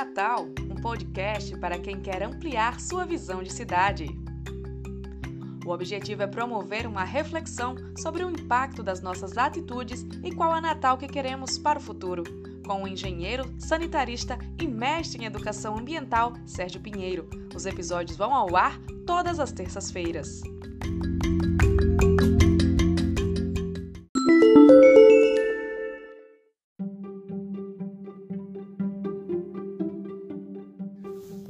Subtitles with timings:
[0.00, 4.06] Natal, um podcast para quem quer ampliar sua visão de cidade.
[5.62, 10.60] O objetivo é promover uma reflexão sobre o impacto das nossas atitudes e qual é
[10.62, 12.24] Natal que queremos para o futuro,
[12.66, 17.28] com o engenheiro, sanitarista e mestre em educação ambiental Sérgio Pinheiro.
[17.54, 20.40] Os episódios vão ao ar todas as terças-feiras.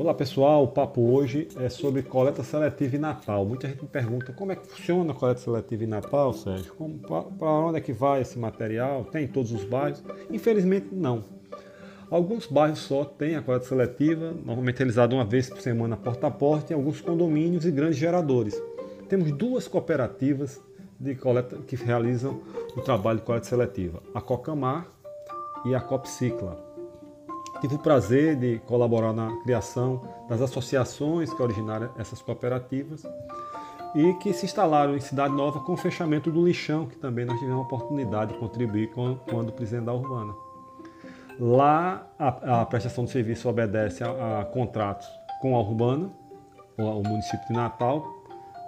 [0.00, 3.44] Olá pessoal, o papo hoje é sobre coleta seletiva em Natal.
[3.44, 6.72] Muita gente me pergunta como é que funciona a coleta seletiva em Natal, Sérgio?
[7.38, 9.04] Para onde é que vai esse material?
[9.04, 10.02] Tem em todos os bairros?
[10.30, 11.22] Infelizmente não.
[12.10, 16.30] Alguns bairros só têm a coleta seletiva, normalmente realizada uma vez por semana porta a
[16.30, 18.58] porta, em alguns condomínios e grandes geradores.
[19.06, 20.62] Temos duas cooperativas
[20.98, 22.40] de coleta que realizam
[22.74, 24.86] o trabalho de coleta seletiva, a Cocamar
[25.66, 26.69] e a Copcicla.
[27.60, 33.04] Tive o prazer de colaborar na criação das associações que originaram essas cooperativas
[33.94, 37.38] e que se instalaram em Cidade Nova com o fechamento do lixão, que também nós
[37.38, 38.90] tivemos a oportunidade de contribuir
[39.28, 40.32] quando presidente da Urbana.
[41.38, 45.08] Lá a, a prestação de serviço obedece a, a, contratos
[45.40, 46.10] com a Urbana,
[46.78, 48.06] o, município de Natal,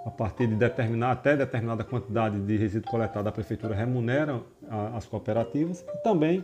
[0.05, 4.41] a partir de determinada, até determinada quantidade de resíduo coletado, a prefeitura remunera
[4.95, 6.43] as cooperativas e também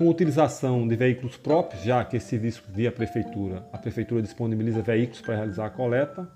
[0.00, 4.80] com utilização de veículos próprios, já que esse serviço via a prefeitura, a prefeitura disponibiliza
[4.80, 6.26] veículos para realizar a coleta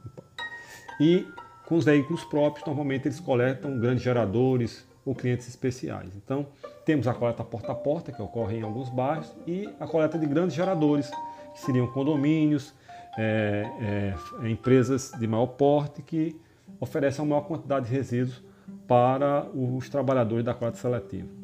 [1.01, 1.27] e
[1.65, 6.11] com os veículos próprios, normalmente eles coletam grandes geradores ou clientes especiais.
[6.15, 6.47] Então,
[6.85, 10.27] temos a coleta porta a porta, que ocorre em alguns bairros, e a coleta de
[10.27, 11.11] grandes geradores,
[11.55, 12.75] que seriam condomínios,
[13.17, 16.39] é, é, empresas de maior porte que
[16.79, 18.45] oferecem uma maior quantidade de resíduos
[18.87, 21.44] para os trabalhadores da coleta seletiva.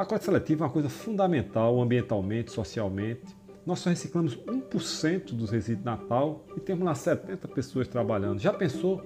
[0.00, 3.36] A coleta seletiva é uma coisa fundamental ambientalmente, socialmente.
[3.66, 8.38] Nós só reciclamos 1% dos resíduos de Natal e temos lá 70 pessoas trabalhando.
[8.38, 9.02] Já pensou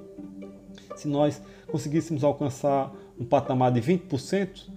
[0.94, 4.69] se nós conseguíssemos alcançar um patamar de 20%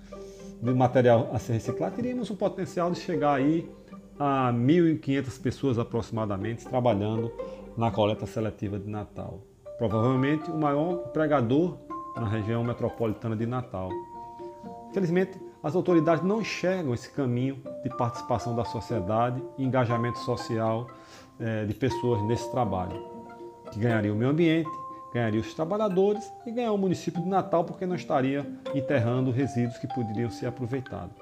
[0.59, 3.69] de material a ser reciclado, teríamos um potencial de chegar aí
[4.18, 7.31] a 1.500 pessoas aproximadamente trabalhando
[7.78, 9.44] na coleta seletiva de Natal.
[9.78, 11.78] Provavelmente o maior empregador
[12.16, 13.92] na região metropolitana de Natal.
[14.90, 20.88] Infelizmente, as autoridades não enxergam esse caminho de participação da sociedade e engajamento social
[21.40, 23.03] é, de pessoas nesse trabalho,
[23.72, 24.69] que ganharia o meio ambiente,
[25.13, 29.88] ganharia os trabalhadores e ganharia o município de Natal, porque não estaria enterrando resíduos que
[29.88, 31.16] poderiam ser aproveitados.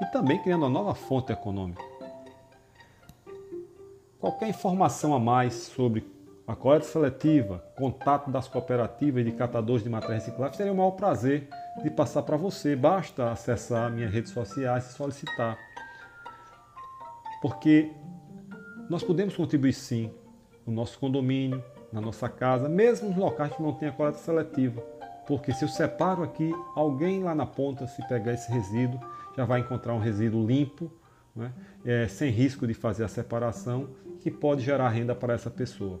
[0.00, 1.82] E também criando uma nova fonte econômica.
[4.18, 6.00] Qualquer informação a mais sobre
[6.48, 11.46] a coleta seletiva, contato das cooperativas de catadores de matéria reciclável, seria o maior prazer
[11.82, 12.74] de passar para você.
[12.74, 15.58] Basta acessar minhas redes sociais e solicitar.
[17.42, 17.92] Porque
[18.88, 20.10] nós podemos contribuir sim
[20.66, 24.80] no nosso condomínio, na nossa casa, mesmo nos locais que não tenha coleta seletiva.
[25.26, 28.98] Porque se eu separo aqui, alguém lá na ponta, se pegar esse resíduo,
[29.36, 30.90] já vai encontrar um resíduo limpo,
[31.36, 31.52] né?
[31.84, 36.00] é, sem risco de fazer a separação, que pode gerar renda para essa pessoa.